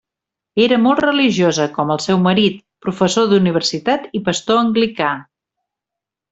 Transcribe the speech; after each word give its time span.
Era 0.63 0.77
molt 0.85 1.01
religiosa, 1.03 1.67
com 1.75 1.91
el 1.97 2.01
seu 2.07 2.21
marit, 2.29 2.57
professor 2.87 3.29
d'universitat 3.35 4.11
i 4.21 4.25
pastor 4.31 4.65
anglicà. 4.67 5.15